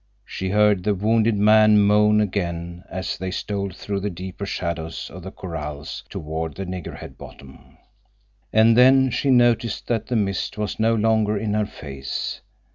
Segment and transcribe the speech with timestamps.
[0.25, 5.21] She heard the wounded man moan again as they stole through the deeper shadows of
[5.21, 7.77] the corrals toward the nigger head bottom.
[8.51, 12.41] And then she noticed that the mist was no longer in her face.